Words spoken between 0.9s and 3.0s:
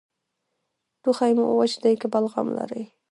ټوخی مو وچ دی که بلغم لري؟